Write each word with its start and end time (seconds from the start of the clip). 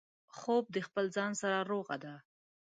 خوب 0.37 0.63
د 0.75 0.77
خپل 0.87 1.05
ځان 1.15 1.31
سره 1.41 1.57
روغه 1.71 1.95
ده 2.03 2.13